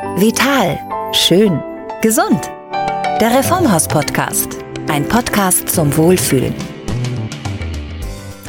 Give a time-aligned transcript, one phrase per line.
[0.00, 0.78] Vital.
[1.10, 1.60] Schön.
[2.02, 2.48] Gesund.
[3.20, 4.58] Der Reformhaus-Podcast.
[4.88, 6.54] Ein Podcast zum Wohlfühlen.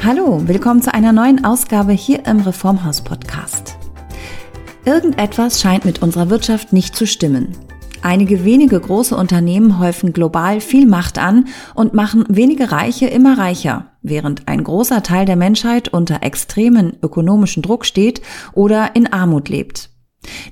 [0.04, 3.78] Hallo, willkommen zu einer neuen Ausgabe hier im Reformhaus-Podcast.
[4.86, 7.58] Irgendetwas scheint mit unserer Wirtschaft nicht zu stimmen.
[8.04, 13.94] Einige wenige große Unternehmen häufen global viel Macht an und machen wenige Reiche immer reicher,
[14.04, 18.22] während ein großer Teil der Menschheit unter extremen ökonomischen Druck steht
[18.54, 19.90] oder in Armut lebt.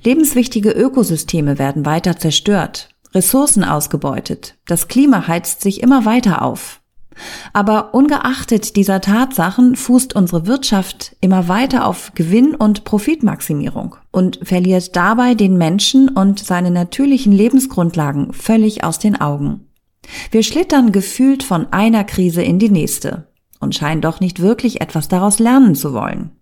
[0.04, 6.80] Lebenswichtige Ökosysteme werden weiter zerstört, Ressourcen ausgebeutet, das Klima heizt sich immer weiter auf.
[7.52, 14.94] Aber ungeachtet dieser Tatsachen fußt unsere Wirtschaft immer weiter auf Gewinn- und Profitmaximierung und verliert
[14.94, 19.66] dabei den Menschen und seine natürlichen Lebensgrundlagen völlig aus den Augen.
[20.30, 23.26] Wir schlittern gefühlt von einer Krise in die nächste
[23.60, 26.37] und scheinen doch nicht wirklich etwas daraus lernen zu wollen.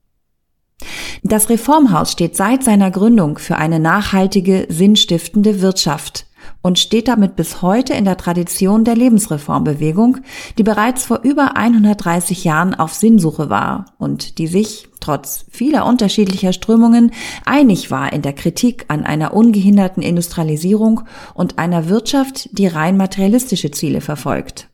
[1.28, 6.26] Das Reformhaus steht seit seiner Gründung für eine nachhaltige, sinnstiftende Wirtschaft
[6.62, 10.18] und steht damit bis heute in der Tradition der Lebensreformbewegung,
[10.56, 16.52] die bereits vor über 130 Jahren auf Sinnsuche war und die sich, trotz vieler unterschiedlicher
[16.52, 17.10] Strömungen,
[17.44, 21.00] einig war in der Kritik an einer ungehinderten Industrialisierung
[21.34, 24.68] und einer Wirtschaft, die rein materialistische Ziele verfolgt.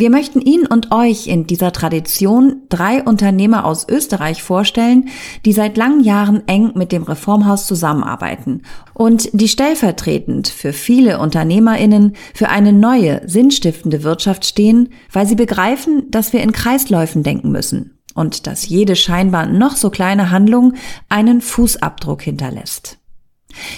[0.00, 5.08] Wir möchten Ihnen und euch in dieser Tradition drei Unternehmer aus Österreich vorstellen,
[5.44, 8.62] die seit langen Jahren eng mit dem Reformhaus zusammenarbeiten
[8.94, 16.08] und die stellvertretend für viele Unternehmerinnen für eine neue, sinnstiftende Wirtschaft stehen, weil sie begreifen,
[16.12, 20.74] dass wir in Kreisläufen denken müssen und dass jede scheinbar noch so kleine Handlung
[21.08, 22.98] einen Fußabdruck hinterlässt.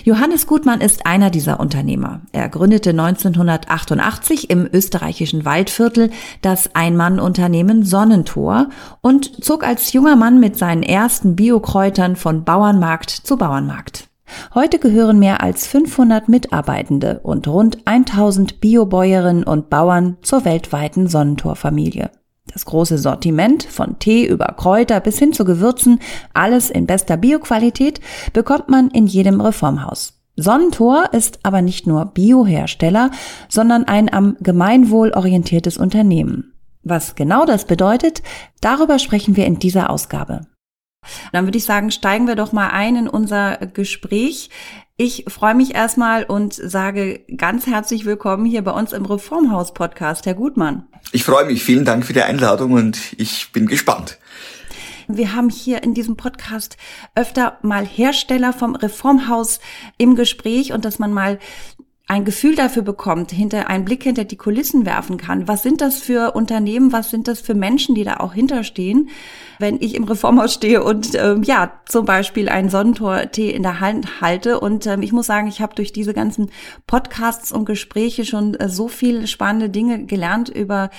[0.04, 2.22] Johannes Gutmann ist einer dieser Unternehmer.
[2.32, 6.10] Er gründete 1988 im österreichischen Waldviertel
[6.42, 13.36] das Ein-Mann-Unternehmen Sonnentor und zog als junger Mann mit seinen ersten Biokräutern von Bauernmarkt zu
[13.36, 14.08] Bauernmarkt.
[14.54, 22.10] Heute gehören mehr als 500 Mitarbeitende und rund 1000 Biobäuerinnen und Bauern zur weltweiten Sonnentor-Familie.
[22.52, 26.00] Das große Sortiment von Tee über Kräuter bis hin zu Gewürzen,
[26.34, 28.00] alles in bester Bioqualität,
[28.32, 30.20] bekommt man in jedem Reformhaus.
[30.36, 33.10] Sonnentor ist aber nicht nur Biohersteller,
[33.48, 36.54] sondern ein am Gemeinwohl orientiertes Unternehmen.
[36.82, 38.22] Was genau das bedeutet,
[38.60, 40.46] darüber sprechen wir in dieser Ausgabe.
[41.32, 44.50] Dann würde ich sagen, steigen wir doch mal ein in unser Gespräch.
[45.02, 50.26] Ich freue mich erstmal und sage ganz herzlich willkommen hier bei uns im Reformhaus Podcast,
[50.26, 50.86] Herr Gutmann.
[51.10, 51.64] Ich freue mich.
[51.64, 54.18] Vielen Dank für die Einladung und ich bin gespannt.
[55.08, 56.76] Wir haben hier in diesem Podcast
[57.14, 59.60] öfter mal Hersteller vom Reformhaus
[59.96, 61.38] im Gespräch und dass man mal
[62.10, 65.46] ein Gefühl dafür bekommt, hinter einen Blick hinter die Kulissen werfen kann.
[65.46, 66.92] Was sind das für Unternehmen?
[66.92, 69.08] Was sind das für Menschen, die da auch hinterstehen?
[69.60, 74.20] wenn ich im Reformhaus stehe und ähm, ja, zum Beispiel einen Sonnentor-Tee in der Hand
[74.20, 74.58] halte.
[74.58, 76.50] Und ähm, ich muss sagen, ich habe durch diese ganzen
[76.86, 80.90] Podcasts und Gespräche schon äh, so viele spannende Dinge gelernt über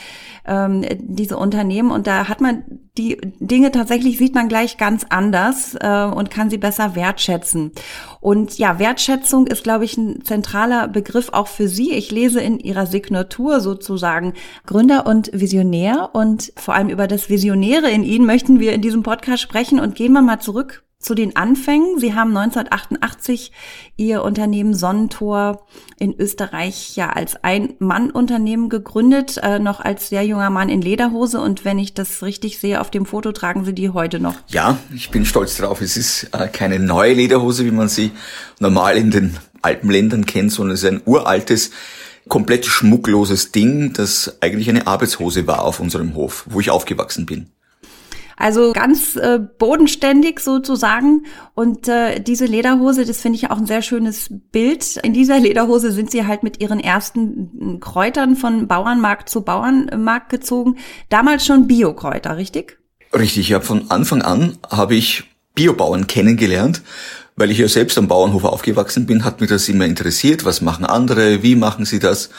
[0.46, 1.92] ähm, diese Unternehmen.
[1.92, 2.64] Und da hat man
[2.98, 7.72] die Dinge tatsächlich, sieht man gleich ganz anders äh, und kann sie besser wertschätzen.
[8.20, 11.01] Und ja, Wertschätzung ist, glaube ich, ein zentraler Begriff
[11.34, 11.94] auch für Sie.
[11.94, 14.34] Ich lese in Ihrer Signatur sozusagen
[14.66, 18.82] Gründer und Visionär und vor allem über das Visionäre in Ihnen möchten möchten wir in
[18.82, 22.00] diesem Podcast sprechen und gehen wir mal zurück zu den Anfängen.
[22.00, 23.52] Sie haben 1988
[23.98, 25.66] Ihr Unternehmen Sonnentor
[26.00, 31.40] in Österreich ja als Ein-Mann-Unternehmen gegründet, äh, noch als sehr junger Mann in Lederhose.
[31.40, 34.36] Und wenn ich das richtig sehe auf dem Foto, tragen Sie die heute noch.
[34.48, 35.82] Ja, ich bin stolz drauf.
[35.82, 38.12] Es ist äh, keine neue Lederhose, wie man sie
[38.60, 41.72] normal in den Alpenländern kennt, sondern es ist ein uraltes
[42.28, 47.50] komplett schmuckloses Ding, das eigentlich eine Arbeitshose war auf unserem Hof, wo ich aufgewachsen bin.
[48.38, 51.26] Also ganz äh, bodenständig sozusagen.
[51.54, 54.98] Und äh, diese Lederhose, das finde ich auch ein sehr schönes Bild.
[55.04, 60.78] In dieser Lederhose sind sie halt mit ihren ersten Kräutern von Bauernmarkt zu Bauernmarkt gezogen.
[61.10, 62.80] Damals schon Biokräuter, richtig?
[63.14, 63.62] Richtig, ja.
[63.62, 66.82] Von Anfang an habe ich Biobauern kennengelernt.
[67.36, 70.46] Weil ich ja selbst am Bauernhof aufgewachsen bin, hat mich das immer interessiert.
[70.46, 71.44] Was machen andere?
[71.44, 72.30] Wie machen sie das?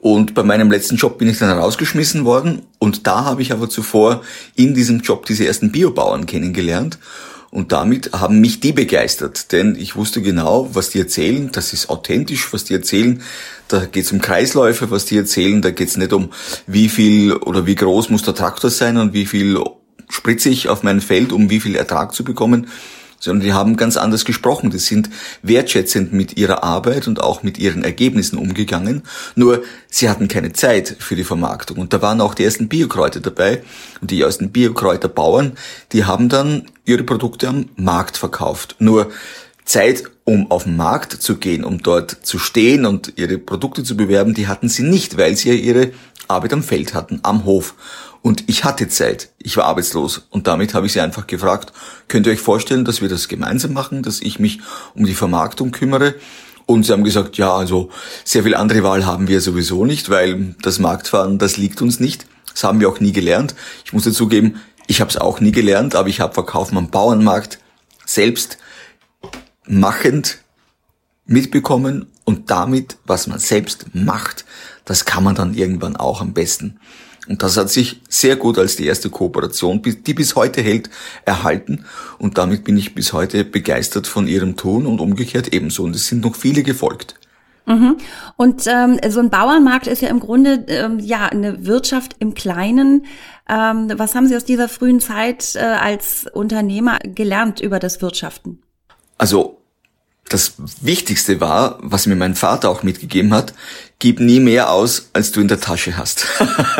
[0.00, 2.62] Und bei meinem letzten Job bin ich dann rausgeschmissen worden.
[2.78, 4.22] Und da habe ich aber zuvor
[4.56, 6.98] in diesem Job diese ersten Biobauern kennengelernt.
[7.52, 11.90] Und damit haben mich die begeistert, denn ich wusste genau, was die erzählen, das ist
[11.90, 13.22] authentisch, was die erzählen.
[13.68, 15.60] Da geht es um Kreisläufe, was die erzählen.
[15.60, 16.30] Da geht es nicht um,
[16.66, 19.60] wie viel oder wie groß muss der Traktor sein und wie viel
[20.08, 22.68] spritze ich auf mein Feld, um wie viel Ertrag zu bekommen,
[23.22, 24.70] sondern die haben ganz anders gesprochen.
[24.70, 25.08] Die sind
[25.42, 29.02] wertschätzend mit ihrer Arbeit und auch mit ihren Ergebnissen umgegangen.
[29.36, 31.78] Nur sie hatten keine Zeit für die Vermarktung.
[31.78, 33.62] Und da waren auch die ersten Biokräuter dabei.
[34.00, 35.52] Und die ersten Biokräuterbauern,
[35.92, 38.74] die haben dann ihre Produkte am Markt verkauft.
[38.80, 39.12] Nur
[39.64, 43.96] Zeit, um auf den Markt zu gehen, um dort zu stehen und ihre Produkte zu
[43.96, 45.92] bewerben, die hatten sie nicht, weil sie ja ihre
[46.26, 47.74] Arbeit am Feld hatten, am Hof.
[48.22, 51.72] Und ich hatte Zeit, ich war arbeitslos und damit habe ich sie einfach gefragt,
[52.06, 54.60] könnt ihr euch vorstellen, dass wir das gemeinsam machen, dass ich mich
[54.94, 56.14] um die Vermarktung kümmere?
[56.64, 57.90] Und sie haben gesagt, ja, also
[58.24, 62.26] sehr viel andere Wahl haben wir sowieso nicht, weil das Marktfahren, das liegt uns nicht.
[62.52, 63.56] Das haben wir auch nie gelernt.
[63.84, 67.58] Ich muss dazugeben, ich habe es auch nie gelernt, aber ich habe Verkaufen am Bauernmarkt
[68.06, 68.58] selbst
[69.66, 70.38] machend
[71.24, 74.44] mitbekommen und damit, was man selbst macht,
[74.84, 76.78] das kann man dann irgendwann auch am besten.
[77.28, 80.90] Und das hat sich sehr gut als die erste Kooperation, die bis heute hält,
[81.24, 81.84] erhalten.
[82.18, 85.84] Und damit bin ich bis heute begeistert von ihrem Tun und umgekehrt ebenso.
[85.84, 87.14] Und es sind noch viele gefolgt.
[87.66, 87.96] Mhm.
[88.36, 93.06] Und ähm, so ein Bauernmarkt ist ja im Grunde ähm, ja eine Wirtschaft im Kleinen.
[93.48, 98.62] Ähm, was haben Sie aus dieser frühen Zeit äh, als Unternehmer gelernt über das Wirtschaften?
[99.16, 99.61] Also
[100.32, 103.52] das Wichtigste war, was mir mein Vater auch mitgegeben hat,
[103.98, 106.26] gib nie mehr aus, als du in der Tasche hast.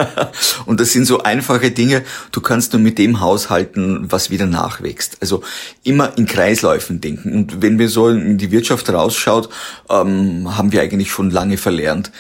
[0.66, 2.02] und das sind so einfache Dinge,
[2.32, 5.19] du kannst nur mit dem haushalten, was wieder nachwächst.
[5.20, 5.43] Also
[5.84, 7.34] immer in Kreisläufen denken.
[7.34, 9.50] Und wenn wir so in die Wirtschaft rausschaut,
[9.90, 12.10] ähm, haben wir eigentlich schon lange verlernt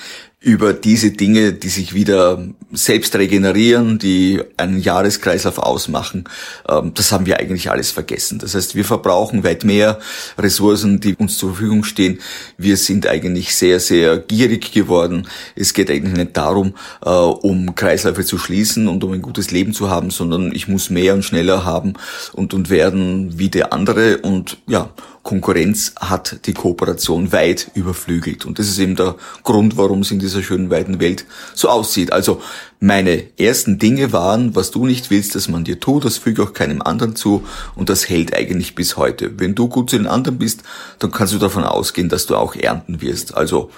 [0.42, 6.24] über diese Dinge, die sich wieder selbst regenerieren, die einen Jahreskreislauf ausmachen,
[6.68, 8.40] ähm, das haben wir eigentlich alles vergessen.
[8.40, 10.00] Das heißt, wir verbrauchen weit mehr
[10.36, 12.18] Ressourcen, die uns zur Verfügung stehen.
[12.58, 15.28] Wir sind eigentlich sehr, sehr gierig geworden.
[15.54, 16.74] Es geht eigentlich nicht darum,
[17.04, 20.90] äh, um Kreisläufe zu schließen und um ein gutes Leben zu haben, sondern ich muss
[20.90, 21.94] mehr und schneller haben
[22.32, 24.90] und, und werden wie der andere und ja,
[25.22, 28.44] Konkurrenz hat die Kooperation weit überflügelt.
[28.44, 29.14] Und das ist eben der
[29.44, 32.12] Grund, warum es in dieser schönen weiten Welt so aussieht.
[32.12, 32.42] Also
[32.80, 36.52] meine ersten Dinge waren, was du nicht willst, dass man dir tut, das füge auch
[36.52, 37.46] keinem anderen zu
[37.76, 39.38] und das hält eigentlich bis heute.
[39.38, 40.64] Wenn du gut zu den anderen bist,
[40.98, 43.36] dann kannst du davon ausgehen, dass du auch ernten wirst.
[43.36, 43.70] Also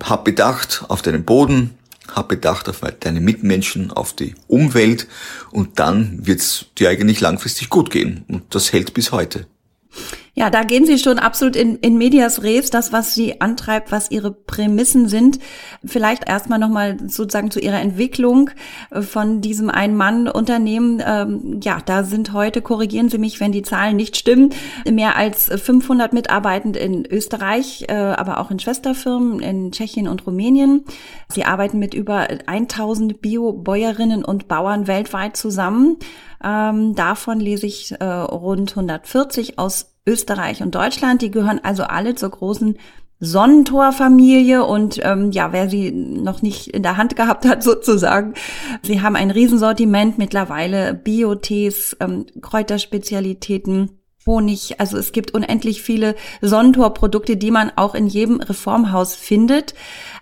[0.00, 1.74] hab Bedacht auf deinen Boden,
[2.14, 5.08] hab Bedacht auf deine Mitmenschen, auf die Umwelt
[5.50, 8.24] und dann wird's dir eigentlich langfristig gut gehen.
[8.28, 9.46] Und das hält bis heute.
[10.38, 14.12] Ja, da gehen Sie schon absolut in, in medias res, das, was Sie antreibt, was
[14.12, 15.40] Ihre Prämissen sind.
[15.84, 18.48] Vielleicht erstmal nochmal sozusagen zu Ihrer Entwicklung
[18.90, 21.02] äh, von diesem Ein-Mann-Unternehmen.
[21.04, 24.50] Ähm, ja, da sind heute, korrigieren Sie mich, wenn die Zahlen nicht stimmen,
[24.88, 30.84] mehr als 500 Mitarbeitende in Österreich, äh, aber auch in Schwesterfirmen in Tschechien und Rumänien.
[31.28, 35.96] Sie arbeiten mit über 1000 Bio-Bäuerinnen und Bauern weltweit zusammen.
[36.42, 41.22] Ähm, davon lese ich äh, rund 140 aus Österreich und Deutschland.
[41.22, 42.78] Die gehören also alle zur großen
[43.20, 48.34] Sonnentor-Familie und ähm, ja, wer sie noch nicht in der Hand gehabt hat sozusagen,
[48.82, 53.97] sie haben ein Riesensortiment mittlerweile, Biotees, ähm, Kräuterspezialitäten,
[54.28, 59.74] Honig, also es gibt unendlich viele Sonnentor-Produkte, die man auch in jedem Reformhaus findet.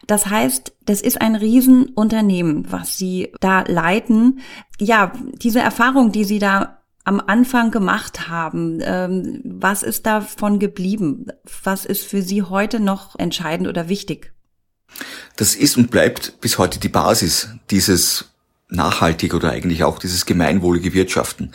[0.07, 4.39] Das heißt, das ist ein Riesenunternehmen, was Sie da leiten.
[4.79, 11.27] Ja, diese Erfahrung, die Sie da am Anfang gemacht haben, ähm, was ist davon geblieben?
[11.65, 14.33] Was ist für Sie heute noch entscheidend oder wichtig?
[15.37, 18.36] Das ist und bleibt bis heute die Basis dieses
[18.69, 21.53] nachhaltig oder eigentlich auch dieses gemeinwohlige Wirtschaften.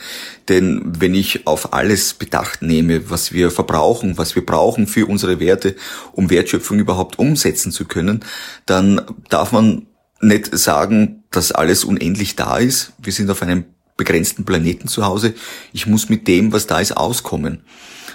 [0.48, 5.40] Denn wenn ich auf alles Bedacht nehme, was wir verbrauchen, was wir brauchen für unsere
[5.40, 5.76] Werte,
[6.14, 8.24] um Wertschöpfung überhaupt umsetzen zu können,
[8.66, 9.88] dann darf man
[10.22, 12.94] nicht sagen, dass alles unendlich da ist.
[13.02, 13.66] Wir sind auf einem
[13.98, 15.34] begrenzten Planeten zu Hause.
[15.74, 17.62] Ich muss mit dem, was da ist, auskommen.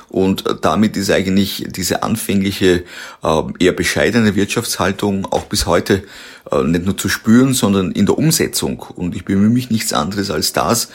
[0.09, 2.85] Und damit ist eigentlich diese anfängliche,
[3.23, 6.05] äh, eher bescheidene Wirtschaftshaltung auch bis heute
[6.51, 8.81] äh, nicht nur zu spüren, sondern in der Umsetzung.
[8.95, 10.89] Und ich bemühe mich nichts anderes als das,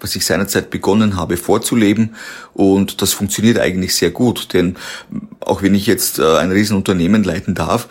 [0.00, 2.14] was ich seinerzeit begonnen habe vorzuleben.
[2.54, 4.52] Und das funktioniert eigentlich sehr gut.
[4.52, 4.76] Denn
[5.40, 7.88] auch wenn ich jetzt äh, ein Riesenunternehmen leiten darf,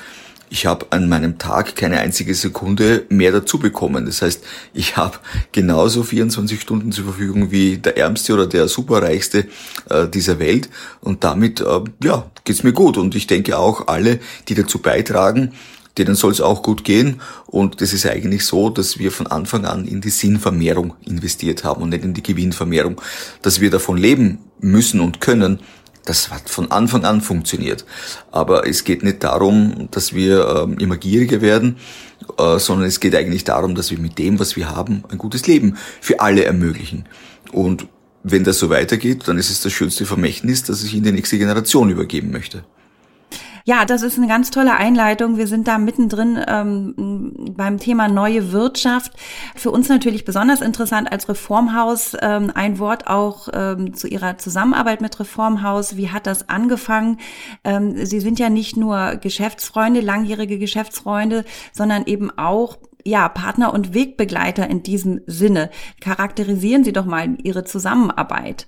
[0.52, 4.06] ich habe an meinem Tag keine einzige Sekunde mehr dazu bekommen.
[4.06, 4.44] Das heißt,
[4.74, 5.18] ich habe
[5.54, 9.46] genauso 24 Stunden zur Verfügung wie der Ärmste oder der Superreichste
[9.90, 10.70] äh, dieser Welt.
[11.00, 12.98] Und damit, äh, ja, geht's mir gut.
[12.98, 15.54] Und ich denke auch alle, die dazu beitragen,
[15.98, 17.22] denen soll es auch gut gehen.
[17.48, 21.82] Und das ist eigentlich so, dass wir von Anfang an in die Sinnvermehrung investiert haben
[21.82, 23.00] und nicht in die Gewinnvermehrung.
[23.42, 25.62] Dass wir davon leben müssen und können,
[26.06, 27.86] das hat von Anfang an funktioniert.
[28.32, 31.78] Aber es geht nicht darum, dass wir äh, immer gieriger werden,
[32.38, 35.48] äh, sondern es geht eigentlich darum, dass wir mit dem, was wir haben, ein gutes
[35.48, 37.06] Leben für alle ermöglichen.
[37.52, 37.88] Und
[38.24, 41.38] wenn das so weitergeht, dann ist es das schönste Vermächtnis, das ich in die nächste
[41.38, 42.64] Generation übergeben möchte.
[43.66, 45.38] Ja, das ist eine ganz tolle Einleitung.
[45.38, 49.14] Wir sind da mittendrin ähm, beim Thema neue Wirtschaft.
[49.56, 52.16] Für uns natürlich besonders interessant als Reformhaus.
[52.22, 55.96] Ähm, ein Wort auch ähm, zu Ihrer Zusammenarbeit mit Reformhaus.
[55.96, 57.20] Wie hat das angefangen?
[57.64, 63.94] Ähm, Sie sind ja nicht nur Geschäftsfreunde, langjährige Geschäftsfreunde, sondern eben auch ja, Partner und
[63.94, 65.70] Wegbegleiter in diesem Sinne.
[66.00, 68.68] Charakterisieren Sie doch mal Ihre Zusammenarbeit.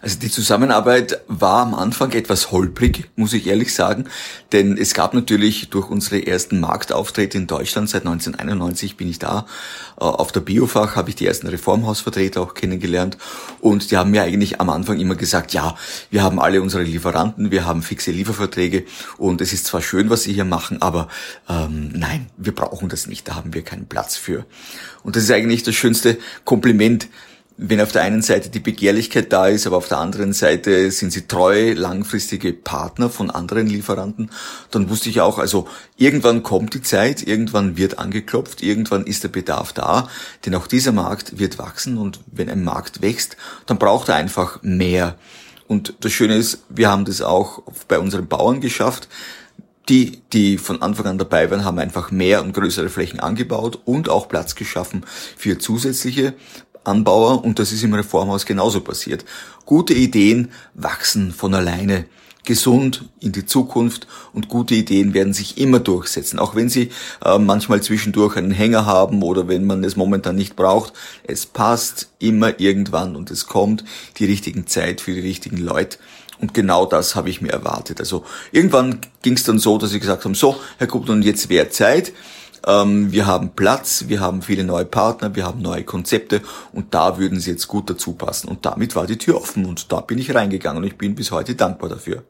[0.00, 4.04] Also die Zusammenarbeit war am Anfang etwas holprig, muss ich ehrlich sagen,
[4.52, 9.46] denn es gab natürlich durch unsere ersten Marktauftritte in Deutschland, seit 1991 bin ich da,
[9.98, 13.18] äh, auf der Biofach habe ich die ersten Reformhausvertreter auch kennengelernt
[13.60, 15.76] und die haben mir eigentlich am Anfang immer gesagt, ja,
[16.10, 18.84] wir haben alle unsere Lieferanten, wir haben fixe Lieferverträge
[19.16, 21.08] und es ist zwar schön, was sie hier machen, aber
[21.48, 24.44] ähm, nein, wir brauchen das nicht, da haben wir keinen Platz für.
[25.02, 27.08] Und das ist eigentlich das schönste Kompliment,
[27.56, 31.12] wenn auf der einen Seite die Begehrlichkeit da ist, aber auf der anderen Seite sind
[31.12, 34.30] sie treue, langfristige Partner von anderen Lieferanten,
[34.72, 39.28] dann wusste ich auch, also irgendwann kommt die Zeit, irgendwann wird angeklopft, irgendwann ist der
[39.28, 40.08] Bedarf da,
[40.44, 44.60] denn auch dieser Markt wird wachsen und wenn ein Markt wächst, dann braucht er einfach
[44.62, 45.16] mehr.
[45.68, 49.08] Und das Schöne ist, wir haben das auch bei unseren Bauern geschafft.
[49.88, 54.08] Die, die von Anfang an dabei waren, haben einfach mehr und größere Flächen angebaut und
[54.08, 55.04] auch Platz geschaffen
[55.36, 56.34] für zusätzliche
[56.84, 59.24] Anbauer und das ist im Reformhaus genauso passiert.
[59.66, 62.06] Gute Ideen wachsen von alleine
[62.44, 66.90] gesund in die Zukunft und gute Ideen werden sich immer durchsetzen, auch wenn sie
[67.24, 70.92] äh, manchmal zwischendurch einen Hänger haben oder wenn man es momentan nicht braucht.
[71.24, 73.84] Es passt immer irgendwann und es kommt
[74.18, 75.98] die richtigen Zeit für die richtigen Leute.
[76.40, 78.00] Und genau das habe ich mir erwartet.
[78.00, 81.48] Also irgendwann ging es dann so, dass sie gesagt haben, so, Herr Kuppel, und jetzt
[81.48, 82.12] wäre Zeit.
[82.66, 86.42] Ähm, wir haben Platz, wir haben viele neue Partner, wir haben neue Konzepte
[86.72, 88.48] und da würden sie jetzt gut dazu passen.
[88.48, 91.30] Und damit war die Tür offen und da bin ich reingegangen und ich bin bis
[91.30, 92.24] heute dankbar dafür.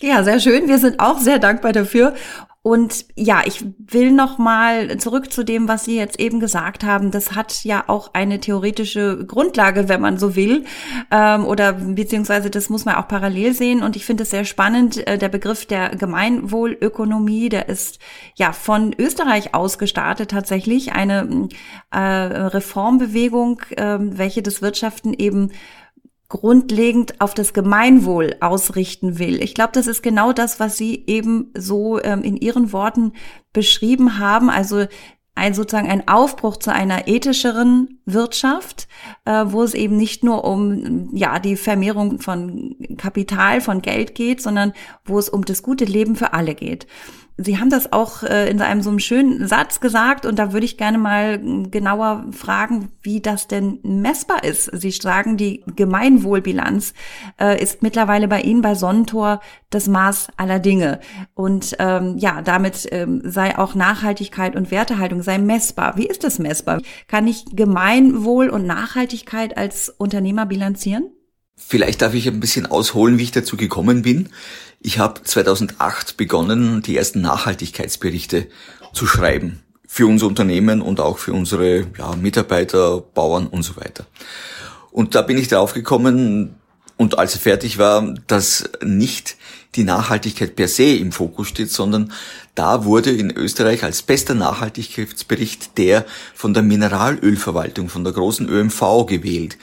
[0.00, 0.68] Ja, sehr schön.
[0.68, 2.14] Wir sind auch sehr dankbar dafür.
[2.62, 7.10] Und ja, ich will noch mal zurück zu dem, was Sie jetzt eben gesagt haben.
[7.10, 10.66] Das hat ja auch eine theoretische Grundlage, wenn man so will,
[11.10, 13.82] ähm, oder beziehungsweise das muss man auch parallel sehen.
[13.82, 15.06] Und ich finde es sehr spannend.
[15.06, 17.98] Äh, der Begriff der Gemeinwohlökonomie, der ist
[18.34, 21.48] ja von Österreich aus gestartet tatsächlich eine
[21.90, 25.50] äh, Reformbewegung, äh, welche das Wirtschaften eben
[26.30, 29.42] grundlegend auf das Gemeinwohl ausrichten will.
[29.42, 33.12] Ich glaube, das ist genau das, was Sie eben so ähm, in Ihren Worten
[33.52, 34.48] beschrieben haben.
[34.48, 34.86] Also
[35.34, 38.88] ein sozusagen ein Aufbruch zu einer ethischeren Wirtschaft,
[39.24, 44.40] äh, wo es eben nicht nur um ja die Vermehrung von Kapital, von Geld geht,
[44.40, 44.72] sondern
[45.04, 46.86] wo es um das gute Leben für alle geht.
[47.36, 50.66] Sie haben das auch äh, in einem so einem schönen Satz gesagt und da würde
[50.66, 54.70] ich gerne mal genauer fragen, wie das denn messbar ist.
[54.72, 56.92] Sie sagen, die Gemeinwohlbilanz
[57.40, 61.00] äh, ist mittlerweile bei Ihnen bei Sonnentor das Maß aller Dinge.
[61.34, 65.96] Und ähm, ja, damit ähm, sei auch Nachhaltigkeit und Wertehaltung sei messbar.
[65.96, 66.80] Wie ist das messbar?
[67.08, 71.10] Kann ich Gemeinwohl und Nachhaltigkeit als Unternehmer bilanzieren?
[71.56, 74.30] Vielleicht darf ich ein bisschen ausholen, wie ich dazu gekommen bin.
[74.82, 78.46] Ich habe 2008 begonnen, die ersten Nachhaltigkeitsberichte
[78.94, 79.62] zu schreiben.
[79.86, 84.06] Für unser Unternehmen und auch für unsere ja, Mitarbeiter, Bauern und so weiter.
[84.90, 86.54] Und da bin ich darauf gekommen,
[87.00, 89.36] und als er fertig war, dass nicht
[89.74, 92.12] die Nachhaltigkeit per se im Fokus steht, sondern
[92.54, 99.06] da wurde in Österreich als bester Nachhaltigkeitsbericht der von der Mineralölverwaltung, von der großen ÖMV
[99.06, 99.56] gewählt.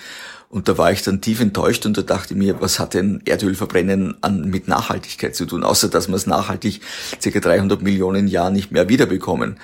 [0.50, 3.22] Und da war ich dann tief enttäuscht und da dachte ich mir, was hat denn
[3.26, 6.82] Erdölverbrennen an, mit Nachhaltigkeit zu tun, außer dass wir es nachhaltig
[7.22, 9.60] circa 300 Millionen Jahre nicht mehr wiederbekommen.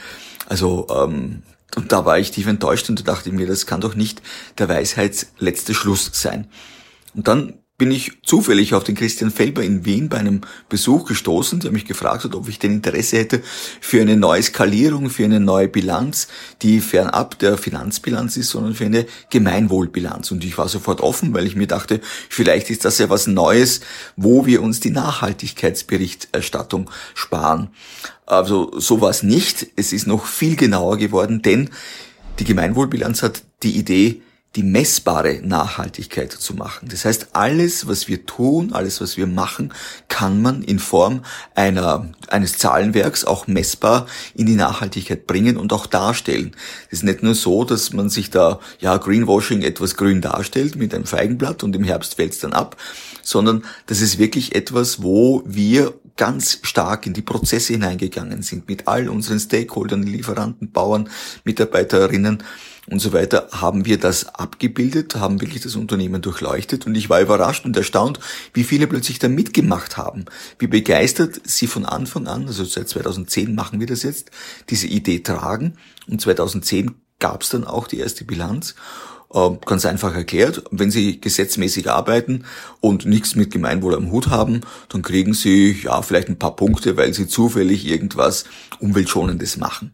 [0.48, 1.44] Also, ähm,
[1.75, 4.22] und da war ich tief enttäuscht und da dachte ich mir, das kann doch nicht
[4.58, 6.48] der Weisheits letzte Schluss sein.
[7.16, 11.60] Und dann bin ich zufällig auf den Christian Felber in Wien bei einem Besuch gestoßen,
[11.60, 13.42] der mich gefragt hat, ob ich den Interesse hätte
[13.82, 16.27] für eine neue Skalierung, für eine neue Bilanz,
[16.62, 20.30] die fernab der Finanzbilanz ist, sondern für eine Gemeinwohlbilanz.
[20.30, 22.00] Und ich war sofort offen, weil ich mir dachte,
[22.30, 23.82] vielleicht ist das ja was Neues,
[24.15, 27.70] wo wir uns die Nachhaltigkeitsberichterstattung sparen.
[28.27, 29.68] Also so war es nicht.
[29.75, 31.72] Es ist noch viel genauer geworden, denn
[32.38, 34.22] die Gemeinwohlbilanz hat die Idee,
[34.56, 36.88] die messbare Nachhaltigkeit zu machen.
[36.90, 39.74] Das heißt, alles, was wir tun, alles, was wir machen,
[40.10, 41.24] kann man in Form
[41.56, 44.06] einer, eines Zahlenwerks auch messbar
[44.36, 46.56] in die Nachhaltigkeit bringen und auch darstellen.
[46.88, 50.94] Es ist nicht nur so, dass man sich da, ja, Greenwashing etwas grün darstellt mit
[50.94, 52.78] einem Feigenblatt und im Herbst fällt es dann ab,
[53.24, 58.88] sondern das ist wirklich etwas, wo wir ganz stark in die Prozesse hineingegangen sind mit
[58.88, 61.10] all unseren Stakeholdern, Lieferanten, Bauern,
[61.44, 62.44] Mitarbeiterinnen
[62.90, 66.86] und so weiter, haben wir das abgebildet, haben wirklich das Unternehmen durchleuchtet?
[66.86, 68.20] Und ich war überrascht und erstaunt,
[68.54, 70.25] wie viele plötzlich da mitgemacht haben,
[70.60, 74.32] wie begeistert sie von Anfang an, also seit 2010 machen wir das jetzt,
[74.70, 75.78] diese Idee tragen.
[76.08, 78.75] Und 2010 gab es dann auch die erste Bilanz
[79.34, 82.46] ganz einfach erklärt, wenn Sie gesetzmäßig arbeiten
[82.82, 86.98] und nichts mit Gemeinwohl am Hut haben, dann kriegen Sie ja vielleicht ein paar Punkte,
[86.98, 88.46] weil Sie zufällig irgendwas
[88.80, 89.94] Umweltschonendes machen.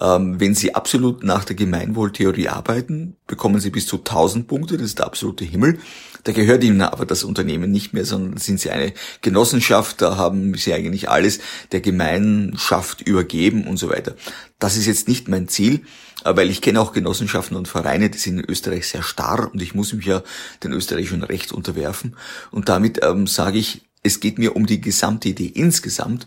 [0.00, 4.86] Ähm, wenn Sie absolut nach der Gemeinwohltheorie arbeiten, bekommen Sie bis zu 1000 Punkte, das
[4.86, 5.78] ist der absolute Himmel.
[6.24, 10.54] Da gehört Ihnen aber das Unternehmen nicht mehr, sondern sind Sie eine Genossenschaft, da haben
[10.54, 11.40] Sie eigentlich alles
[11.72, 14.14] der Gemeinschaft übergeben und so weiter.
[14.58, 15.80] Das ist jetzt nicht mein Ziel.
[16.24, 19.62] Äh, weil ich kenne auch Genossenschaften und Vereine, die sind in Österreich sehr starr und
[19.62, 20.22] ich muss mich ja
[20.62, 22.16] den österreichischen Recht unterwerfen.
[22.50, 26.26] Und damit ähm, sage ich, es geht mir um die gesamte Idee insgesamt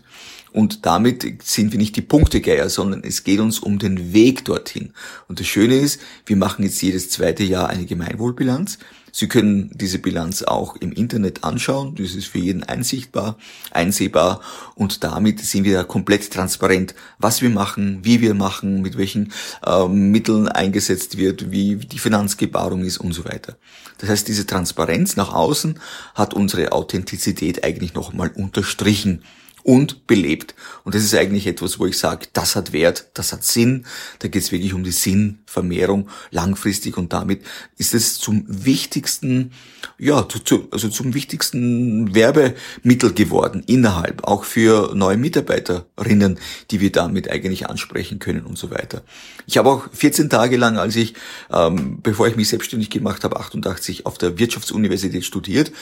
[0.52, 4.92] und damit sind wir nicht die Punktegeier, sondern es geht uns um den Weg dorthin.
[5.26, 8.78] Und das Schöne ist, wir machen jetzt jedes zweite Jahr eine Gemeinwohlbilanz.
[9.16, 11.94] Sie können diese Bilanz auch im Internet anschauen.
[11.94, 13.38] Das ist für jeden einsichtbar,
[13.70, 14.40] einsehbar.
[14.74, 19.32] Und damit sind wir komplett transparent, was wir machen, wie wir machen, mit welchen
[19.64, 23.56] äh, Mitteln eingesetzt wird, wie die Finanzgebarung ist und so weiter.
[23.98, 25.78] Das heißt, diese Transparenz nach außen
[26.16, 29.22] hat unsere Authentizität eigentlich nochmal unterstrichen
[29.64, 30.54] und belebt.
[30.84, 33.86] Und das ist eigentlich etwas, wo ich sage, das hat Wert, das hat Sinn.
[34.18, 37.42] Da geht es wirklich um die Sinnvermehrung langfristig und damit
[37.78, 39.52] ist es zum wichtigsten,
[39.98, 46.38] ja, zu, also zum wichtigsten Werbemittel geworden innerhalb, auch für neue Mitarbeiterinnen,
[46.70, 49.02] die wir damit eigentlich ansprechen können und so weiter.
[49.46, 51.14] Ich habe auch 14 Tage lang, als ich,
[51.50, 55.72] ähm, bevor ich mich selbstständig gemacht habe, 88 auf der Wirtschaftsuniversität studiert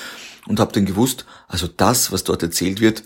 [0.46, 3.02] und habe dann gewusst, also das, was dort erzählt wird,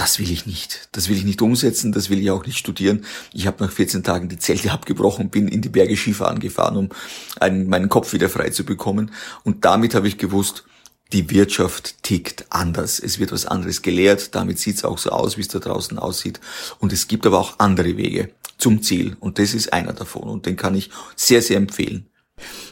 [0.00, 0.88] das will ich nicht.
[0.92, 3.04] Das will ich nicht umsetzen, das will ich auch nicht studieren.
[3.34, 6.88] Ich habe nach 14 Tagen die Zelte abgebrochen, bin in die Berge Skifahren gefahren, um
[7.38, 9.10] einen, meinen Kopf wieder frei zu bekommen.
[9.44, 10.64] Und damit habe ich gewusst,
[11.12, 12.98] die Wirtschaft tickt anders.
[12.98, 15.98] Es wird was anderes gelehrt, damit sieht es auch so aus, wie es da draußen
[15.98, 16.40] aussieht.
[16.78, 19.18] Und es gibt aber auch andere Wege zum Ziel.
[19.20, 20.30] Und das ist einer davon.
[20.30, 22.09] Und den kann ich sehr, sehr empfehlen.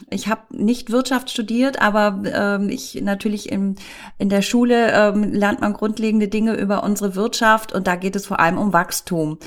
[0.09, 3.75] Ich habe nicht Wirtschaft studiert, aber ähm, ich natürlich in,
[4.17, 8.27] in der Schule ähm, lernt man grundlegende Dinge über unsere Wirtschaft und da geht es
[8.27, 9.37] vor allem um Wachstum.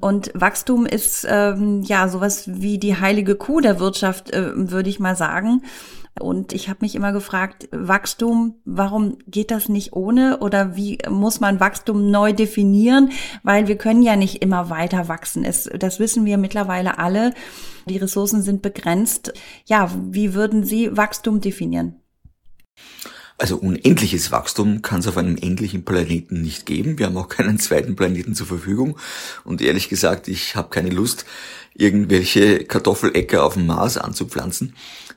[0.00, 5.00] Und Wachstum ist ähm, ja sowas wie die heilige Kuh der Wirtschaft, äh, würde ich
[5.00, 5.62] mal sagen.
[6.20, 11.40] Und ich habe mich immer gefragt, Wachstum, warum geht das nicht ohne oder wie muss
[11.40, 13.10] man Wachstum neu definieren?
[13.42, 15.44] Weil wir können ja nicht immer weiter wachsen.
[15.44, 17.34] Es, das wissen wir mittlerweile alle.
[17.88, 19.32] Die Ressourcen sind begrenzt.
[19.66, 21.96] Ja, wie würden Sie Wachstum definieren?
[23.36, 26.98] Also unendliches Wachstum kann es auf einem endlichen Planeten nicht geben.
[26.98, 28.96] Wir haben auch keinen zweiten Planeten zur Verfügung.
[29.44, 31.24] Und ehrlich gesagt, ich habe keine Lust,
[31.74, 34.74] irgendwelche Kartoffeläcker auf dem Mars anzupflanzen.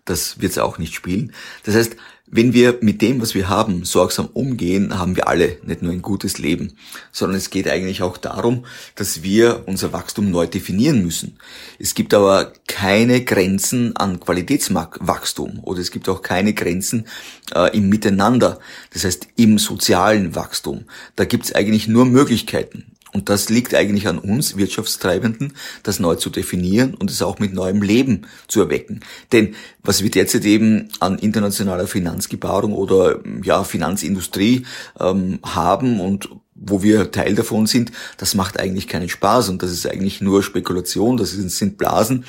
[0.08, 1.34] Das wird es auch nicht spielen.
[1.64, 1.96] Das heißt,
[2.30, 6.02] wenn wir mit dem, was wir haben, sorgsam umgehen, haben wir alle nicht nur ein
[6.02, 6.74] gutes Leben,
[7.14, 8.66] sondern es geht eigentlich auch darum,
[8.96, 11.38] dass wir unser Wachstum neu definieren müssen.
[11.80, 17.08] Es gibt aber keine Grenzen an Qualitätswachstum oder es gibt auch keine Grenzen
[17.56, 18.60] äh, im Miteinander,
[18.92, 20.84] das heißt im sozialen Wachstum.
[21.16, 22.97] Da gibt es eigentlich nur Möglichkeiten.
[23.14, 27.54] Und das liegt eigentlich an uns Wirtschaftstreibenden, das neu zu definieren und es auch mit
[27.54, 29.02] neuem Leben zu erwecken.
[29.32, 34.66] Denn was wir derzeit eben an internationaler Finanzgebarung oder ja Finanzindustrie
[35.00, 39.72] ähm, haben und wo wir Teil davon sind, das macht eigentlich keinen Spaß und das
[39.72, 42.26] ist eigentlich nur Spekulation, das sind Blasen,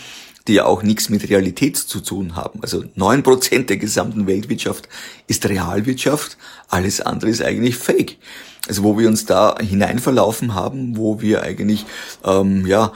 [0.46, 2.60] die ja auch nichts mit Realität zu tun haben.
[2.62, 4.88] Also neun Prozent der gesamten Weltwirtschaft
[5.26, 6.38] ist Realwirtschaft,
[6.68, 8.16] alles andere ist eigentlich Fake.
[8.66, 11.86] Also wo wir uns da hineinverlaufen haben, wo wir eigentlich
[12.24, 12.92] ähm, ja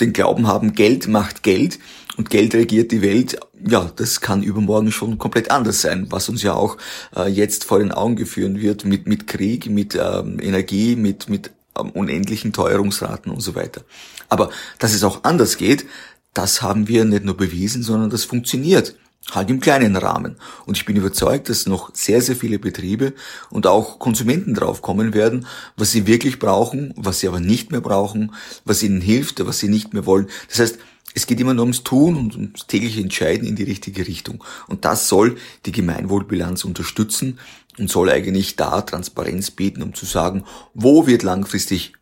[0.00, 1.78] den Glauben haben, Geld macht Geld
[2.16, 6.42] und Geld regiert die Welt, ja, das kann übermorgen schon komplett anders sein, was uns
[6.42, 6.76] ja auch
[7.16, 11.50] äh, jetzt vor den Augen geführen wird mit, mit Krieg, mit ähm, Energie, mit, mit
[11.78, 13.82] ähm, unendlichen Teuerungsraten und so weiter.
[14.28, 15.86] Aber dass es auch anders geht,
[16.34, 18.94] das haben wir nicht nur bewiesen, sondern das funktioniert.
[19.30, 20.36] Halt im kleinen Rahmen.
[20.66, 23.12] Und ich bin überzeugt, dass noch sehr, sehr viele Betriebe
[23.50, 27.80] und auch Konsumenten drauf kommen werden, was sie wirklich brauchen, was sie aber nicht mehr
[27.80, 28.32] brauchen,
[28.64, 30.28] was ihnen hilft, was sie nicht mehr wollen.
[30.48, 30.78] Das heißt,
[31.14, 34.42] es geht immer nur ums Tun und ums tägliche Entscheiden in die richtige Richtung.
[34.68, 37.38] Und das soll die Gemeinwohlbilanz unterstützen
[37.78, 41.92] und soll eigentlich da Transparenz bieten, um zu sagen, wo wird langfristig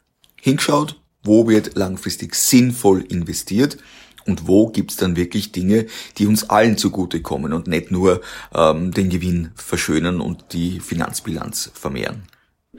[0.41, 3.79] hingeschaut, wo wird langfristig sinnvoll investiert
[4.29, 5.87] und wo gibt's dann wirklich Dinge,
[6.19, 8.21] die uns allen zugutekommen und nicht nur
[8.55, 12.23] ähm, den Gewinn verschönern und die Finanzbilanz vermehren.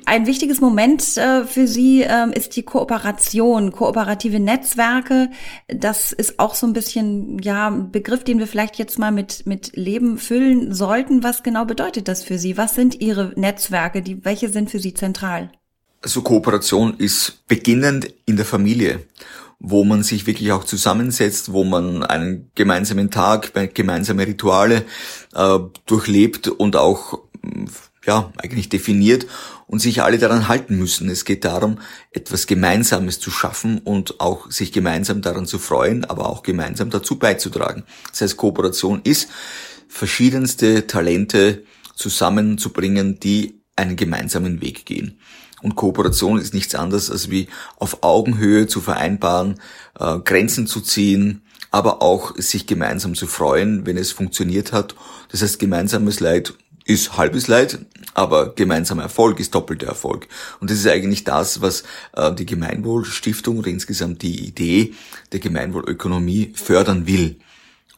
[0.05, 5.29] ein wichtiges Moment äh, für Sie ähm, ist die Kooperation, kooperative Netzwerke.
[5.67, 9.45] Das ist auch so ein bisschen, ja, ein Begriff, den wir vielleicht jetzt mal mit,
[9.45, 11.23] mit Leben füllen sollten.
[11.23, 12.57] Was genau bedeutet das für Sie?
[12.57, 14.01] Was sind Ihre Netzwerke?
[14.01, 15.51] Die, welche sind für Sie zentral?
[16.01, 19.01] Also Kooperation ist beginnend in der Familie
[19.59, 24.85] wo man sich wirklich auch zusammensetzt, wo man einen gemeinsamen Tag, gemeinsame Rituale
[25.35, 27.19] äh, durchlebt und auch
[28.05, 29.27] ja eigentlich definiert
[29.67, 31.09] und sich alle daran halten müssen.
[31.09, 31.79] Es geht darum,
[32.11, 37.19] etwas Gemeinsames zu schaffen und auch sich gemeinsam daran zu freuen, aber auch gemeinsam dazu
[37.19, 37.83] beizutragen.
[38.09, 39.29] Das heißt, Kooperation ist,
[39.87, 41.63] verschiedenste Talente
[41.95, 45.19] zusammenzubringen, die einen gemeinsamen Weg gehen.
[45.61, 49.59] Und Kooperation ist nichts anderes als wie auf Augenhöhe zu vereinbaren,
[49.99, 51.41] äh, Grenzen zu ziehen,
[51.71, 54.95] aber auch sich gemeinsam zu freuen, wenn es funktioniert hat.
[55.31, 56.53] Das heißt, gemeinsames Leid
[56.85, 60.27] ist halbes Leid, aber gemeinsamer Erfolg ist doppelter Erfolg.
[60.59, 64.93] Und das ist eigentlich das, was äh, die Gemeinwohlstiftung oder insgesamt die Idee
[65.31, 67.39] der Gemeinwohlökonomie fördern will.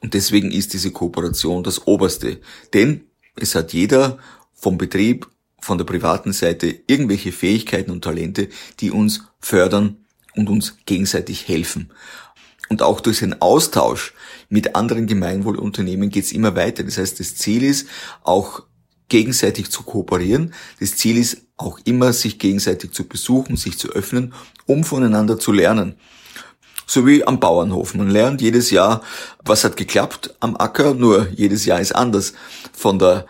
[0.01, 2.41] Und deswegen ist diese Kooperation das Oberste.
[2.73, 4.17] Denn es hat jeder
[4.53, 5.29] vom Betrieb
[5.61, 9.97] von der privaten Seite irgendwelche Fähigkeiten und Talente, die uns fördern
[10.35, 11.91] und uns gegenseitig helfen.
[12.69, 14.13] Und auch durch den Austausch
[14.49, 16.83] mit anderen Gemeinwohlunternehmen geht es immer weiter.
[16.83, 17.87] Das heißt, das Ziel ist
[18.23, 18.63] auch
[19.09, 20.53] gegenseitig zu kooperieren.
[20.79, 24.33] Das Ziel ist auch immer, sich gegenseitig zu besuchen, sich zu öffnen,
[24.65, 25.95] um voneinander zu lernen.
[26.87, 27.93] So wie am Bauernhof.
[27.93, 29.01] Man lernt jedes Jahr,
[29.43, 32.33] was hat geklappt am Acker, nur jedes Jahr ist anders.
[32.73, 33.25] Von der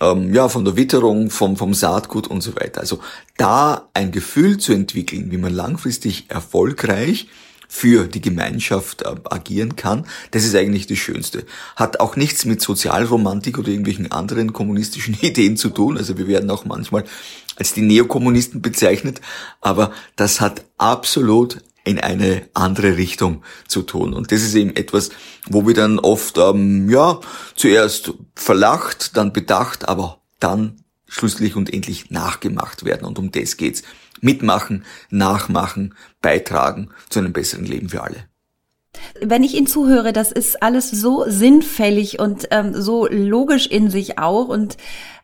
[0.00, 2.80] ähm, ja, von der Witterung, vom, vom Saatgut und so weiter.
[2.80, 3.00] Also
[3.36, 7.28] da ein Gefühl zu entwickeln, wie man langfristig erfolgreich
[7.68, 11.46] für die Gemeinschaft äh, agieren kann, das ist eigentlich das Schönste.
[11.74, 15.96] Hat auch nichts mit Sozialromantik oder irgendwelchen anderen kommunistischen Ideen zu tun.
[15.96, 17.04] Also wir werden auch manchmal
[17.56, 19.20] als die Neokommunisten bezeichnet,
[19.62, 24.14] aber das hat absolut in eine andere Richtung zu tun.
[24.14, 25.10] Und das ist eben etwas,
[25.48, 27.20] wo wir dann oft, ähm, ja,
[27.54, 33.06] zuerst verlacht, dann bedacht, aber dann schlusslich und endlich nachgemacht werden.
[33.06, 33.82] Und um das geht's.
[34.20, 38.24] Mitmachen, nachmachen, beitragen zu einem besseren Leben für alle.
[39.20, 44.18] Wenn ich Ihnen zuhöre, das ist alles so sinnfällig und ähm, so logisch in sich
[44.18, 44.48] auch.
[44.48, 44.76] Und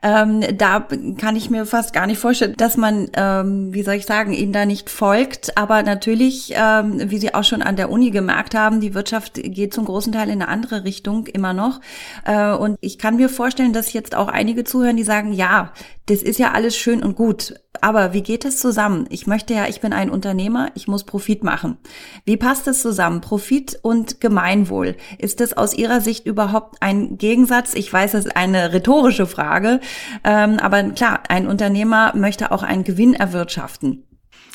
[0.03, 0.87] ähm, da
[1.19, 4.53] kann ich mir fast gar nicht vorstellen, dass man, ähm, wie soll ich sagen, ihnen
[4.53, 5.57] da nicht folgt.
[5.57, 9.75] Aber natürlich, ähm, wie Sie auch schon an der Uni gemerkt haben, die Wirtschaft geht
[9.75, 11.81] zum großen Teil in eine andere Richtung immer noch.
[12.25, 15.73] Äh, und ich kann mir vorstellen, dass jetzt auch einige zuhören, die sagen, ja,
[16.09, 17.55] das ist ja alles schön und gut.
[17.81, 19.07] Aber wie geht es zusammen?
[19.11, 21.77] Ich möchte ja, ich bin ein Unternehmer, ich muss Profit machen.
[22.25, 23.21] Wie passt es zusammen?
[23.21, 24.97] Profit und Gemeinwohl.
[25.19, 27.75] Ist das aus Ihrer Sicht überhaupt ein Gegensatz?
[27.75, 29.81] Ich weiß, das ist eine rhetorische Frage.
[30.25, 34.08] Ähm, aber klar, ein Unternehmer möchte auch einen Gewinn erwirtschaften.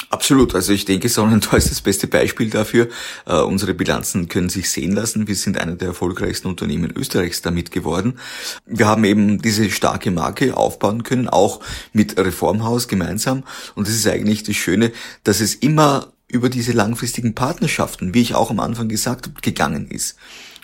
[0.10, 0.56] Absolut.
[0.56, 2.90] Also ich denke, Sonnentor ist das beste Beispiel dafür.
[3.28, 5.28] Uh, unsere Bilanzen können sich sehen lassen.
[5.28, 8.20] Wir sind einer der erfolgreichsten Unternehmen Österreichs damit geworden.
[8.66, 11.62] Wir haben eben diese starke Marke aufbauen können, auch
[11.94, 13.44] mit Reformhaus gemeinsam.
[13.76, 14.92] Und das ist eigentlich das Schöne,
[15.24, 19.88] dass es immer über diese langfristigen Partnerschaften, wie ich auch am Anfang gesagt habe, gegangen
[19.90, 20.18] ist.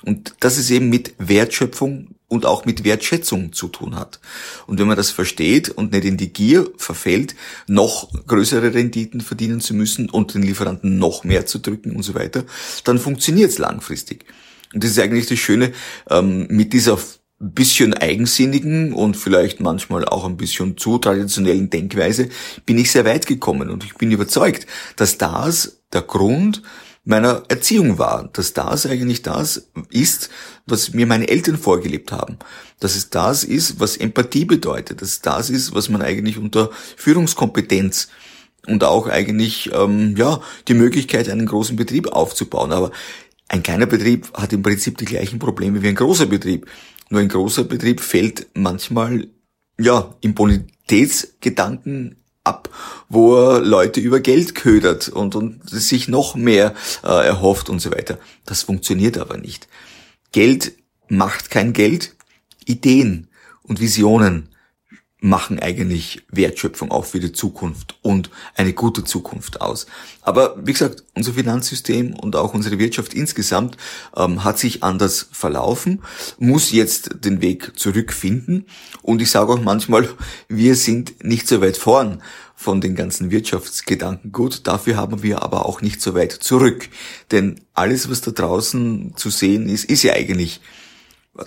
[0.03, 4.21] Und dass es eben mit Wertschöpfung und auch mit Wertschätzung zu tun hat.
[4.67, 7.35] Und wenn man das versteht und nicht in die Gier verfällt,
[7.67, 12.15] noch größere Renditen verdienen zu müssen und den Lieferanten noch mehr zu drücken und so
[12.15, 12.45] weiter,
[12.85, 14.25] dann funktioniert es langfristig.
[14.73, 15.73] Und das ist eigentlich das Schöne,
[16.09, 16.97] ähm, mit dieser
[17.39, 22.27] bisschen eigensinnigen und vielleicht manchmal auch ein bisschen zu traditionellen Denkweise
[22.65, 26.61] bin ich sehr weit gekommen und ich bin überzeugt, dass das der Grund
[27.09, 30.29] meiner Erziehung war, dass das eigentlich das ist,
[30.67, 32.37] was mir meine Eltern vorgelebt haben,
[32.79, 36.69] dass es das ist, was Empathie bedeutet, dass es das ist, was man eigentlich unter
[36.97, 38.09] Führungskompetenz
[38.67, 42.71] und auch eigentlich ähm, ja die Möglichkeit, einen großen Betrieb aufzubauen.
[42.71, 42.91] Aber
[43.47, 46.67] ein kleiner Betrieb hat im Prinzip die gleichen Probleme wie ein großer Betrieb.
[47.09, 49.27] Nur ein großer Betrieb fällt manchmal
[49.79, 52.69] ja im Bonitätsgedanken ab,
[53.09, 56.73] wo er Leute über Geld ködert und, und sich noch mehr
[57.03, 58.17] äh, erhofft und so weiter.
[58.45, 59.67] Das funktioniert aber nicht.
[60.31, 60.73] Geld
[61.07, 62.15] macht kein Geld.
[62.65, 63.29] Ideen
[63.63, 64.49] und Visionen
[65.21, 69.85] machen eigentlich Wertschöpfung auch für die Zukunft und eine gute Zukunft aus.
[70.21, 73.75] Aber wie gesagt, unser Finanzsystem und auch unsere Wirtschaft insgesamt
[74.15, 76.01] ähm, hat sich anders verlaufen,
[76.37, 78.65] muss jetzt den Weg zurückfinden.
[79.01, 80.07] Und ich sage auch manchmal,
[80.47, 82.21] wir sind nicht so weit vorn
[82.55, 84.67] von den ganzen Wirtschaftsgedanken gut.
[84.67, 86.89] Dafür haben wir aber auch nicht so weit zurück.
[87.31, 90.61] Denn alles, was da draußen zu sehen ist, ist ja eigentlich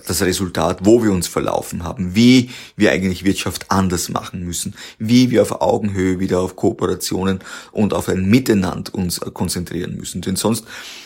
[0.06, 5.30] das Resultat, wo wir uns verlaufen haben, wie wir eigentlich Wirtschaft anders machen müssen, wie
[5.30, 10.22] wir auf Augenhöhe wieder auf Kooperationen und auf ein Miteinander uns konzentrieren müssen.
[10.22, 10.64] Denn sonst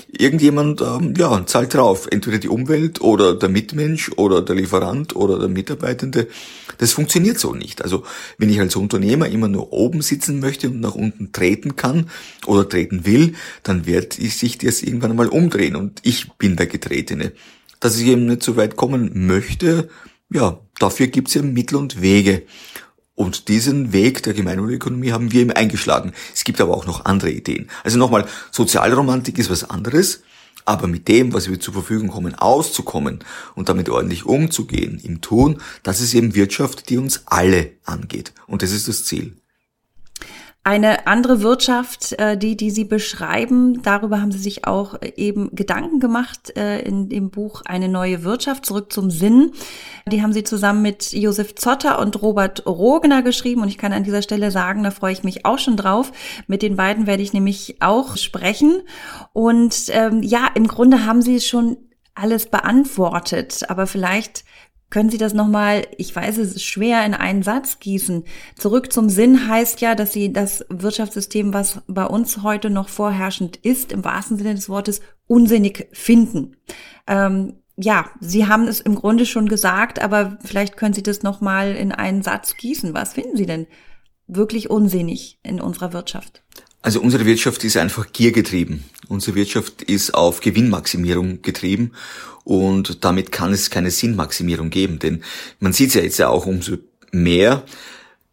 [0.08, 5.38] irgendjemand ähm, ja, zahlt drauf, entweder die Umwelt oder der Mitmensch oder der Lieferant oder
[5.38, 6.28] der Mitarbeitende.
[6.78, 7.82] Das funktioniert so nicht.
[7.82, 8.04] Also
[8.38, 12.10] wenn ich als Unternehmer immer nur oben sitzen möchte und nach unten treten kann
[12.46, 17.32] oder treten will, dann wird sich das irgendwann einmal umdrehen und ich bin der Getretene.
[17.80, 19.88] Dass ich eben nicht so weit kommen möchte,
[20.30, 22.42] ja, dafür gibt's ja Mittel und Wege.
[23.14, 26.12] Und diesen Weg der Gemeinwohlökonomie haben wir eben eingeschlagen.
[26.34, 27.70] Es gibt aber auch noch andere Ideen.
[27.82, 30.22] Also nochmal, Sozialromantik ist was anderes,
[30.66, 33.20] aber mit dem, was wir zur Verfügung kommen, auszukommen
[33.54, 38.34] und damit ordentlich umzugehen im Tun, das ist eben Wirtschaft, die uns alle angeht.
[38.46, 39.36] Und das ist das Ziel.
[40.66, 45.54] Eine andere Wirtschaft, äh, die, die Sie beschreiben, darüber haben Sie sich auch äh, eben
[45.54, 49.52] Gedanken gemacht äh, in dem Buch Eine neue Wirtschaft, zurück zum Sinn.
[50.10, 54.02] Die haben Sie zusammen mit Josef Zotter und Robert Rogner geschrieben und ich kann an
[54.02, 56.10] dieser Stelle sagen, da freue ich mich auch schon drauf.
[56.48, 58.82] Mit den beiden werde ich nämlich auch sprechen.
[59.32, 61.76] Und ähm, ja, im Grunde haben Sie schon
[62.16, 64.44] alles beantwortet, aber vielleicht
[64.96, 68.24] können Sie das nochmal, ich weiß, es ist schwer in einen Satz gießen.
[68.56, 73.58] Zurück zum Sinn heißt ja, dass Sie das Wirtschaftssystem, was bei uns heute noch vorherrschend
[73.58, 76.56] ist, im wahrsten Sinne des Wortes, unsinnig finden.
[77.06, 81.76] Ähm, ja, Sie haben es im Grunde schon gesagt, aber vielleicht können Sie das nochmal
[81.76, 82.94] in einen Satz gießen.
[82.94, 83.66] Was finden Sie denn
[84.26, 86.42] wirklich unsinnig in unserer Wirtschaft?
[86.80, 88.82] Also unsere Wirtschaft ist einfach giergetrieben.
[89.08, 91.92] Unsere Wirtschaft ist auf Gewinnmaximierung getrieben
[92.44, 95.22] und damit kann es keine Sinnmaximierung geben, denn
[95.60, 96.76] man sieht es ja jetzt ja auch umso
[97.12, 97.64] mehr,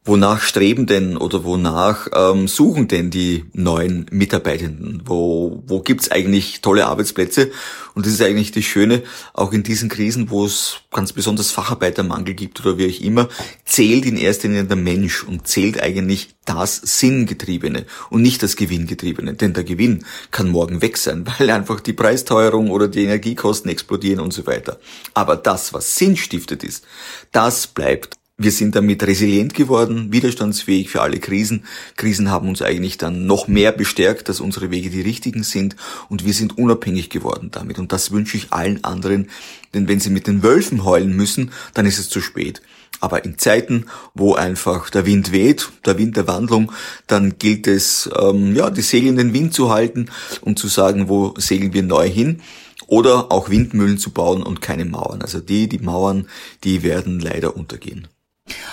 [0.06, 5.02] Wonach streben denn oder wonach ähm, suchen denn die neuen Mitarbeitenden?
[5.06, 7.52] Wo, wo gibt's eigentlich tolle Arbeitsplätze?
[7.96, 12.34] Und das ist eigentlich das Schöne, auch in diesen Krisen, wo es ganz besonders Facharbeitermangel
[12.34, 13.30] gibt oder wie auch immer,
[13.64, 19.36] zählt in erster Linie der Mensch und zählt eigentlich das Sinngetriebene und nicht das Gewinngetriebene.
[19.36, 24.20] Denn der Gewinn kann morgen weg sein, weil einfach die Preisteuerung oder die Energiekosten explodieren
[24.20, 24.80] und so weiter.
[25.14, 26.84] Aber das, was Sinn stiftet ist,
[27.32, 28.18] das bleibt.
[28.36, 31.66] Wir sind damit resilient geworden, widerstandsfähig für alle Krisen.
[31.98, 35.76] Krisen haben uns eigentlich dann noch mehr bestärkt, dass unsere Wege die richtigen sind
[36.10, 37.78] und wir sind unabhängig geworden damit.
[37.78, 39.30] Und das wünsche ich allen anderen,
[39.76, 42.64] denn wenn sie mit den Wölfen heulen müssen, dann ist es zu spät.
[43.00, 46.72] Aber in Zeiten, wo einfach der Wind weht, der Wind der Wandlung,
[47.06, 50.10] dann gilt es, ähm, ja, die Segel in den Wind zu halten
[50.42, 52.42] und zu sagen, wo segeln wir neu hin
[52.88, 55.22] oder auch Windmühlen zu bauen und keine Mauern.
[55.22, 56.28] Also die, die Mauern,
[56.64, 58.08] die werden leider untergehen.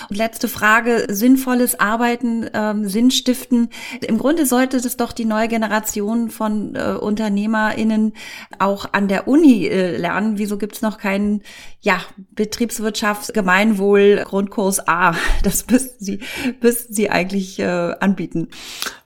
[0.09, 3.69] Und letzte Frage, sinnvolles Arbeiten, ähm, Sinn stiften.
[4.01, 8.13] Im Grunde sollte das doch die neue Generation von äh, UnternehmerInnen
[8.59, 10.37] auch an der Uni äh, lernen.
[10.37, 11.43] Wieso gibt's noch keinen
[11.81, 15.15] ja, Betriebswirtschaft, Gemeinwohl, Grundkurs A?
[15.43, 16.19] Das müssten Sie,
[16.61, 17.63] müssten Sie eigentlich äh,
[17.99, 18.49] anbieten.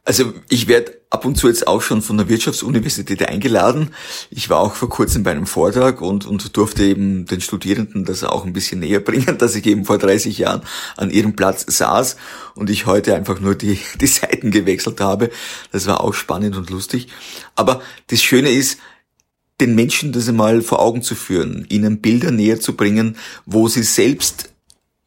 [0.04, 3.92] Also ich werde ab und zu jetzt auch schon von der Wirtschaftsuniversität eingeladen.
[4.30, 8.26] Ich war auch vor kurzem bei einem Vortrag und, und durfte eben den Studierenden das
[8.26, 10.62] auch ein bisschen näher bringen, dass ich eben vor 30 Jahren
[10.98, 12.18] an ihrem Platz saß
[12.56, 15.30] und ich heute einfach nur die, die Seiten gewechselt habe.
[15.72, 17.08] Das war auch spannend und lustig.
[17.56, 18.80] Aber das Schöne ist,
[19.62, 23.84] den Menschen das einmal vor Augen zu führen, ihnen Bilder näher zu bringen, wo sie
[23.84, 24.50] selbst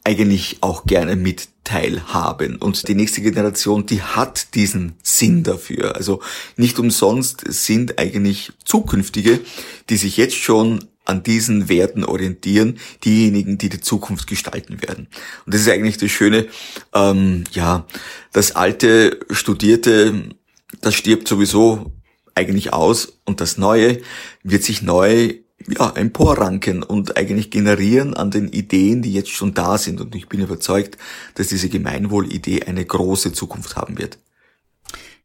[0.05, 2.57] eigentlich auch gerne mit teilhaben.
[2.57, 5.97] Und die nächste Generation, die hat diesen Sinn dafür.
[5.97, 6.23] Also
[6.57, 9.41] nicht umsonst sind eigentlich zukünftige,
[9.91, 15.09] die sich jetzt schon an diesen Werten orientieren, diejenigen, die die Zukunft gestalten werden.
[15.45, 16.47] Und das ist eigentlich das Schöne,
[16.95, 17.87] ähm, ja,
[18.33, 20.25] das alte Studierte,
[20.81, 21.93] das stirbt sowieso
[22.35, 24.01] eigentlich aus und das Neue
[24.43, 25.35] wird sich neu
[25.67, 30.01] ja, emporranken und eigentlich generieren an den Ideen, die jetzt schon da sind.
[30.01, 30.97] Und ich bin überzeugt,
[31.35, 34.19] dass diese Gemeinwohlidee eine große Zukunft haben wird.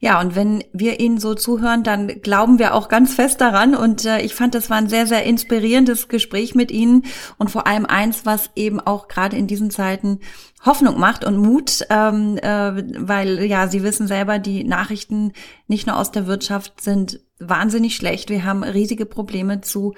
[0.04, 3.74] Ja, und wenn wir Ihnen so zuhören, dann glauben wir auch ganz fest daran.
[3.74, 7.06] Und äh, ich fand, das war ein sehr, sehr inspirierendes Gespräch mit Ihnen
[7.38, 10.19] und vor allem eins, was eben auch gerade in diesen Zeiten
[10.65, 15.34] Hoffnung macht und Mut, ähm, äh, weil ja, Sie wissen selber, die Nachrichten
[15.67, 18.30] nicht nur aus der Wirtschaft sind wahnsinnig schlecht.
[18.30, 19.93] Wir haben riesige Probleme zu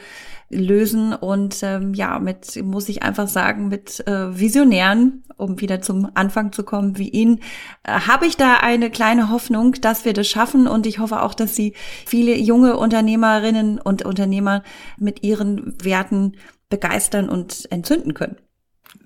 [0.49, 6.10] lösen und ähm, ja, mit, muss ich einfach sagen, mit äh, Visionären, um wieder zum
[6.13, 7.41] Anfang zu kommen, wie Ihnen,
[7.84, 11.34] äh, habe ich da eine kleine Hoffnung, dass wir das schaffen und ich hoffe auch,
[11.34, 11.73] dass Sie
[12.06, 14.63] viele junge Unternehmerinnen und Unternehmer
[14.97, 16.38] mit ihren Werten
[16.69, 18.38] begeistern und entzünden können.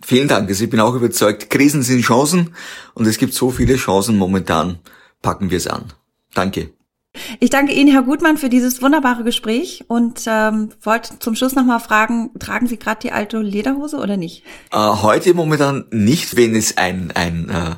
[0.02, 0.50] Vielen Dank.
[0.50, 2.56] Also ich bin auch überzeugt, Krisen sind Chancen
[2.94, 4.80] und es gibt so viele Chancen momentan.
[5.22, 5.94] Packen wir es an.
[6.34, 6.72] Danke.
[7.40, 11.80] Ich danke Ihnen, Herr Gutmann, für dieses wunderbare Gespräch und ähm, wollte zum Schluss nochmal
[11.80, 14.44] fragen, tragen Sie gerade die alte Lederhose oder nicht?
[14.72, 17.76] Äh, heute momentan nicht, wenn es ein, ein, äh,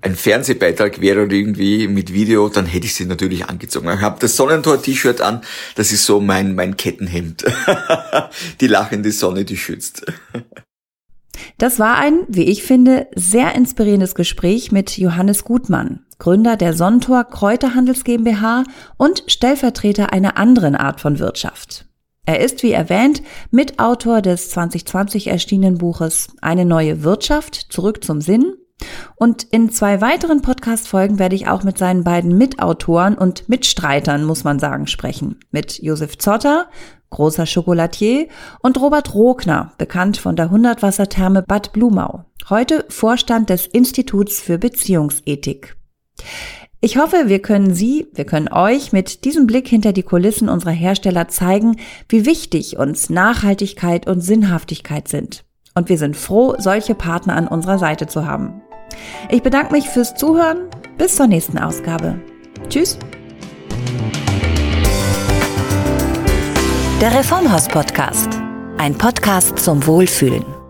[0.00, 3.90] ein Fernsehbeitrag wäre oder irgendwie mit Video, dann hätte ich sie natürlich angezogen.
[3.92, 5.42] Ich habe das Sonnentor-T-Shirt an,
[5.74, 7.44] das ist so mein, mein Kettenhemd.
[8.60, 10.06] die lachende Sonne, die schützt.
[11.58, 17.24] Das war ein, wie ich finde, sehr inspirierendes Gespräch mit Johannes Gutmann, Gründer der Sonntor
[17.24, 18.64] Kräuterhandels GmbH
[18.96, 21.86] und Stellvertreter einer anderen Art von Wirtschaft.
[22.24, 28.54] Er ist, wie erwähnt, Mitautor des 2020 erschienenen Buches Eine neue Wirtschaft, zurück zum Sinn.
[29.16, 34.44] Und in zwei weiteren Podcast-Folgen werde ich auch mit seinen beiden Mitautoren und Mitstreitern, muss
[34.44, 35.40] man sagen, sprechen.
[35.50, 36.68] Mit Josef Zotter,
[37.12, 38.26] großer Schokolatier,
[38.60, 45.76] und Robert Rogner, bekannt von der Hundertwassertherme Bad Blumau, heute Vorstand des Instituts für Beziehungsethik.
[46.80, 50.72] Ich hoffe, wir können Sie, wir können euch mit diesem Blick hinter die Kulissen unserer
[50.72, 51.76] Hersteller zeigen,
[52.08, 55.44] wie wichtig uns Nachhaltigkeit und Sinnhaftigkeit sind.
[55.76, 58.62] Und wir sind froh, solche Partner an unserer Seite zu haben.
[59.30, 60.68] Ich bedanke mich fürs Zuhören.
[60.98, 62.20] Bis zur nächsten Ausgabe.
[62.68, 62.98] Tschüss.
[67.02, 68.28] Der Reformhaus Podcast.
[68.78, 70.61] Ein Podcast zum Wohlfühlen.